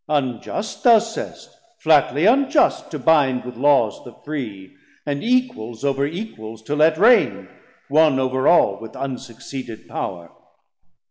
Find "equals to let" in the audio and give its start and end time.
6.07-6.97